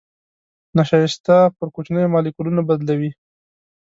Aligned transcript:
نشایسته 0.77 1.35
پر 1.57 1.67
کوچنيو 1.75 2.11
مالیکولونو 2.13 2.61
بدلوي. 2.69 3.11